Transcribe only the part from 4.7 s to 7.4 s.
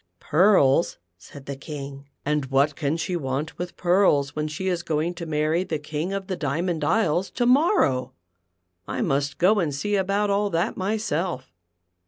going to marry the King of the Diamond Isles